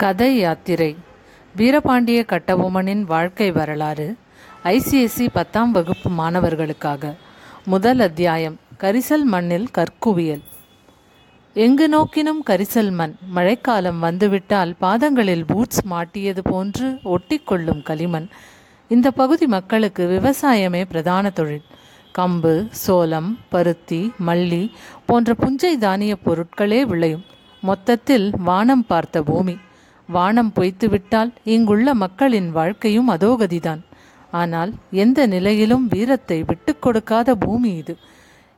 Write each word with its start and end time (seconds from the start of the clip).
கதை 0.00 0.38
யாத்திரை. 0.38 0.96
வீரபாண்டிய 1.56 2.24
கட்டபொம்மனின் 2.24 3.00
வாழ்க்கை 3.00 3.52
வரலாறு 3.52 4.16
ஐசிஎஸ்சி 4.64 5.28
பத்தாம் 5.32 5.70
வகுப்பு 5.70 6.10
மாணவர்களுக்காக. 6.10 7.16
முதல் 7.64 7.98
அத்தியாயம் 7.98 8.58
கரிசல் 8.78 9.22
மண்ணில் 9.24 9.68
கற்குவியல். 9.70 10.42
எங்கு 11.54 11.88
நோக்கினும் 11.88 12.42
கரிசல் 12.46 12.92
மண் 12.92 13.14
மழைக்காலம் 13.28 13.98
வந்துவிட்டால் 13.98 14.74
பாதங்களில் 14.78 15.44
பூட்ஸ் 15.44 15.86
மாட்டியது 15.90 16.38
போன்று 16.42 16.98
ஒட்டிக்கொள்ளும் 17.04 17.82
களிமண். 17.82 18.28
இந்த 18.88 19.10
பகுதி 19.10 19.46
மக்களுக்கு 19.46 20.20
விவசாயமே 20.20 20.84
பிரதான 20.84 21.30
தொழில். 21.30 21.62
கம்பு 22.18 22.68
சோளம் 22.70 23.38
பருத்தி 23.48 24.12
மல்லி 24.26 24.70
போன்ற 25.06 25.34
புஞ்சை 25.34 25.78
தானிய 25.78 26.16
பொருட்களே 26.24 26.82
விளையும். 26.82 27.24
மொத்தத்தில் 27.60 28.30
வானம் 28.38 28.86
பார்த்த 28.86 29.22
பூமி. 29.22 29.56
வானம் 30.16 30.52
பொய்த்துவிட்டால் 30.56 31.30
இங்குள்ள 31.54 31.94
மக்களின் 32.04 32.50
வாழ்க்கையும் 32.58 33.10
அதோகதிதான். 33.16 33.82
ஆனால் 34.32 34.72
எந்த 35.02 35.20
நிலையிலும் 35.26 35.84
வீரத்தை 35.88 36.38
விட்டுக்கொடுக்காத 36.50 37.30
பூமி 37.44 37.70
இது. 37.82 37.94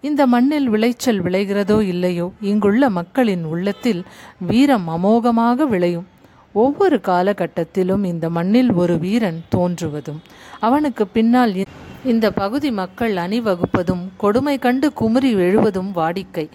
இந்த 0.05 0.23
மண்ணில் 0.33 0.69
விளைச்சல் 0.69 1.21
விளைகிறதோ 1.27 1.77
இல்லையோ 1.93 2.27
இங்குள்ள 2.51 2.89
மக்களின் 2.99 3.45
உள்ளத்தில் 3.53 4.03
வீரம் 4.51 4.89
அமோகமாக 4.97 5.67
விளையும். 5.75 6.09
ஒவ்வொரு 6.55 6.97
காலகட்டத்திலும் 7.09 8.03
இந்த 8.13 8.27
மண்ணில் 8.37 8.73
ஒரு 8.83 8.95
வீரன் 9.05 9.39
தோன்றுவதும் 9.55 10.19
அவனுக்கு 10.67 11.05
பின்னால் 11.17 11.55
இந்த 12.13 12.27
பகுதி 12.41 12.71
மக்கள் 12.81 13.15
அணிவகுப்பதும் 13.25 14.05
கொடுமை 14.23 14.55
கண்டு 14.59 14.89
குமுறி 15.01 15.31
எழுவதும் 15.47 15.91
வாடிக்கை. 15.99 16.47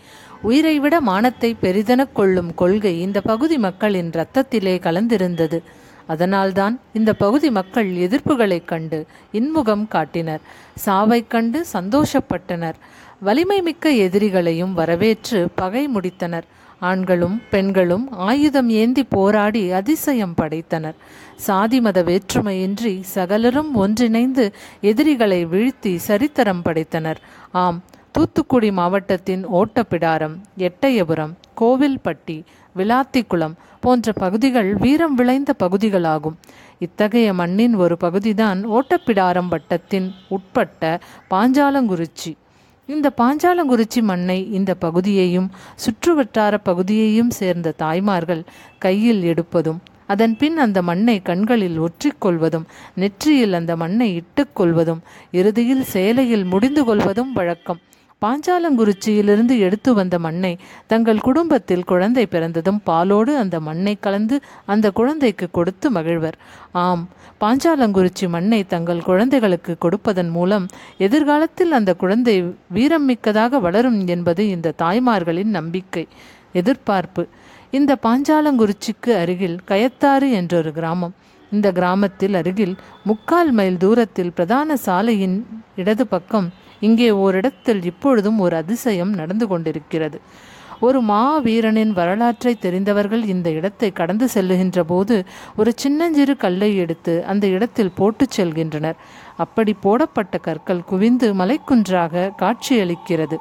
உயிரை 0.41 0.79
விட 0.79 1.01
மானத்தை 1.01 1.55
பெரிதெனக் 1.61 2.11
கொள்ளும் 2.13 2.53
கொள்கை 2.53 3.01
இந்த 3.01 3.21
பகுதி 3.21 3.57
மக்களின் 3.57 4.09
இரத்தத்திலே 4.09 4.79
கலந்திருந்தது. 4.79 5.61
அதனால்தான் 6.07 6.79
இந்த 6.93 7.13
பகுதி 7.13 7.51
மக்கள் 7.51 7.91
எதிர்ப்புகளைக் 7.91 8.65
கண்டு 8.65 9.05
இன்முகம் 9.33 9.87
காட்டினர். 9.87 10.41
சாவைக் 10.75 11.29
கண்டு 11.29 11.65
சந்தோஷப்பட்டனர். 11.73 12.73
வலிமை 13.19 13.61
மிக்க 13.61 13.89
எதிரிகளையும் 13.89 14.73
வரவேற்று 14.73 15.47
பகை 15.55 15.89
முடித்தனர். 15.89 16.41
ஆண்களும் 16.79 17.41
பெண்களும் 17.49 18.11
ஆயுதம் 18.11 18.69
ஏந்தி 18.69 19.03
போராடி 19.03 19.71
அதிசயம் 19.71 20.33
படைத்தனர். 20.41 20.95
சாதி 21.35 21.81
மத 21.81 22.03
வேற்றுமையின்றி 22.03 23.01
சகலரும் 23.01 23.75
ஒன்றிணைந்து 23.75 24.53
எதிரிகளை 24.81 25.45
வீழ்த்தி 25.45 25.99
சரித்தரம் 26.07 26.61
படைத்தனர். 26.65 27.15
ஆம் 27.51 27.83
தூத்துக்குடி 28.17 28.69
மாவட்டத்தின் 28.71 29.41
ஓட்டப்பிடாரம் 29.57 30.35
எட்டயபுரம் 30.57 31.33
கோவில்பட்டி 31.61 32.37
விளாத்திக்குளம் 32.75 33.53
போன்ற 33.83 34.13
பகுதிகள் 34.13 34.69
வீரம் 34.75 35.15
விளைந்த 35.15 35.53
பகுதிகளாகும். 35.63 36.37
இத்தகைய 36.79 37.33
மண்ணின் 37.33 37.75
ஒரு 37.75 37.95
பகுதிதான் 37.97 38.59
ஓட்டப்பிடாரம் 38.77 39.51
வட்டத்தின் 39.53 40.07
உட்பட்ட 40.35 40.99
பாஞ்சாலங்குறிச்சி. 41.29 42.31
இந்த 42.85 43.11
பாஞ்சாலங்குறிச்சி 43.21 44.01
மண்ணை 44.01 44.39
இந்த 44.51 44.73
பகுதியையும் 44.85 45.49
சுற்றுவட்டார 45.83 46.57
பகுதியையும் 46.69 47.29
சேர்ந்த 47.29 47.75
தாய்மார்கள் 47.83 48.43
கையில் 48.85 49.21
எடுப்பதும் 49.33 49.81
அதன் 50.07 50.35
பின் 50.37 50.57
அந்த 50.57 50.81
மண்ணை 50.81 51.17
கண்களில் 51.21 51.77
ஒற்றிக்கொள்வதும் 51.81 52.65
நெற்றியில் 52.95 53.53
அந்த 53.53 53.75
மண்ணை 53.75 54.09
இட்டுக்கொள்வதும் 54.21 55.03
இறுதியில் 55.31 55.85
சேலையில் 55.93 56.45
முடிந்து 56.45 56.83
கொள்வதும் 56.85 57.33
வழக்கம். 57.33 57.81
பாஞ்சாலங்குறிச்சியிலிருந்து 58.21 59.55
எடுத்து 59.59 59.93
வந்த 59.93 60.19
மண்ணை 60.19 60.57
தங்கள் 60.87 61.19
குடும்பத்தில் 61.19 61.83
குழந்தை 61.83 62.25
பிறந்ததும் 62.25 62.79
பாலோடு 62.83 63.37
அந்த 63.37 63.59
மண்ணை 63.59 63.97
கலந்து 63.99 64.41
அந்த 64.65 64.91
குழந்தைக்கு 64.91 65.47
கொடுத்து 65.51 65.91
மகிழ்வர். 65.91 66.37
ஆம் 66.71 67.03
பாஞ்சாலங்குறிச்சி 67.41 68.29
மண்ணை 68.29 68.63
தங்கள் 68.63 69.01
குழந்தைகளுக்கு 69.01 69.77
கொடுப்பதன் 69.77 70.29
மூலம் 70.29 70.65
எதிர்காலத்தில் 70.97 71.71
அந்த 71.71 71.93
குழந்தை 71.95 72.35
வீரம் 72.67 73.05
மிக்கதாக 73.05 73.59
வளரும் 73.59 74.07
என்பது 74.07 74.49
இந்த 74.49 74.73
தாய்மார்களின் 74.77 75.55
நம்பிக்கை. 75.59 76.07
எதிர்பார்ப்பு. 76.53 77.27
இந்த 77.71 77.97
பாஞ்சாலங்குறிச்சிக்கு 78.01 79.13
அருகில் 79.21 79.57
கயத்தாறு 79.67 80.31
என்றொரு 80.31 80.71
கிராமம். 80.71 81.15
இந்த 81.51 81.71
கிராமத்தில் 81.71 82.33
அருகில் 82.33 82.75
முக்கால் 83.03 83.51
மைல் 83.51 83.77
தூரத்தில் 83.77 84.33
பிரதான 84.33 84.75
சாலையின் 84.75 85.47
இடது 85.75 86.07
பக்கம் 86.07 86.47
இங்கே 86.79 87.11
ஓரிடத்தில் 87.11 87.83
இப்பொழுதும் 87.83 88.39
ஒரு 88.39 88.55
அதிசயம் 88.55 89.13
நடந்து 89.13 89.47
கொண்டிருக்கிறது. 89.47 90.19
ஒரு 90.79 91.01
மாவீரனின் 91.01 91.89
வரலாற்றை 91.89 92.55
தெரிந்தவர்கள் 92.55 93.23
இந்த 93.23 93.49
இடத்தை 93.49 93.91
கடந்து 93.91 94.27
செல்லுகின்ற 94.33 94.79
போது 94.81 95.25
ஒரு 95.55 95.71
சின்னஞ்சிறு 95.75 96.37
கல்லை 96.37 96.77
எடுத்து 96.77 97.25
அந்த 97.25 97.47
இடத்தில் 97.47 97.95
போட்டுச் 97.95 98.41
செல்கின்றனர். 98.41 98.95
அப்படி 99.37 99.73
போடப்பட்ட 99.73 100.37
கற்கள் 100.37 100.83
குவிந்து 100.83 101.33
மலைக்குன்றாக 101.33 102.31
காட்சியளிக்கிறது. 102.41 103.37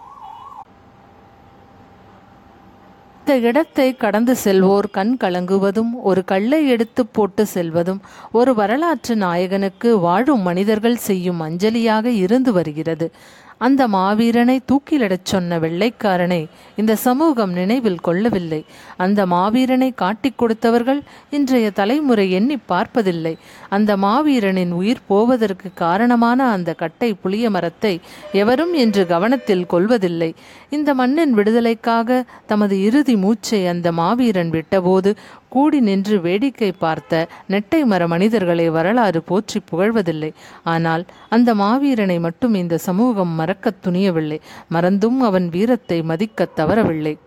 இந்த 3.26 3.46
இடத்தை 3.48 3.86
கடந்து 3.94 4.34
செல்வோர் 4.44 4.86
கண் 4.90 5.16
கலங்குவதும் 5.20 5.88
ஒரு 6.02 6.20
கல்லை 6.24 6.60
எடுத்து 6.68 7.02
போட்டு 7.06 7.44
செல்வதும் 7.54 7.98
ஒரு 8.32 8.52
வரலாற்று 8.54 9.14
நாயகனுக்கு 9.16 9.88
வாழும் 10.00 10.42
மனிதர்கள் 10.42 10.96
செய்யும் 10.96 11.40
அஞ்சலியாக 11.40 12.04
இருந்து 12.04 12.52
வருகிறது. 12.52 13.08
அந்த 13.60 13.82
மாவீரனை 13.88 14.56
தூக்கிலிடச் 14.70 15.28
சொன்ன 15.30 15.58
வெள்ளைக்காரனை 15.58 16.40
இந்த 16.80 16.92
சமூகம் 17.04 17.52
நினைவில் 17.52 18.02
கொள்ளவில்லை. 18.06 18.58
அந்த 19.04 19.20
மாவீரனை 19.26 19.88
காட்டிக் 20.02 20.38
கொடுத்தவர்கள் 20.40 21.00
இன்றைய 21.36 21.70
தலைமுறை 21.70 22.26
எண்ணி 22.38 22.56
பார்ப்பதில்லை. 22.72 23.34
அந்த 23.68 23.96
மாவீரனின் 23.96 24.72
உயிர் 24.80 25.02
போவதற்கு 25.12 25.70
காரணமான 25.74 26.48
அந்த 26.56 26.70
கட்டை 26.74 27.10
புளிய 27.22 27.50
மரத்தை 27.50 27.94
எவரும் 28.42 28.74
என்று 28.74 29.04
கவனத்தில் 29.14 29.66
கொள்வதில்லை. 29.66 30.30
இந்த 30.76 30.90
மண்ணின் 30.94 31.32
விடுதலைக்காக 31.32 32.20
தமது 32.52 32.76
இறுதி 32.88 33.16
மூச்சை 33.16 33.62
அந்த 33.66 33.88
மாவீரன் 33.92 34.52
விட்டபோது 34.56 35.10
கூடி 35.54 35.78
நின்று 35.80 36.16
வேடிக்கை 36.20 36.70
பார்த்த 36.84 37.28
நெட்டை 37.52 37.78
மர 37.90 38.02
மனிதர்களை 38.12 38.66
வரலாறு 38.76 39.20
போற்றி 39.22 39.58
புகழ்வதில்லை. 39.70 40.30
ஆனால் 40.72 41.04
அந்த 41.28 41.50
மாவீரனை 41.54 42.18
மட்டும் 42.26 42.54
இந்த 42.54 42.76
சமூகம் 42.88 43.32
மறக்கத் 43.46 43.86
துணியவில்லை. 43.86 44.40
மறந்தும் 44.68 45.20
அவன் 45.20 45.48
வீரத்தை 45.48 46.02
மதிக்கத் 46.02 46.60
தவறவில்லை. 46.60 47.18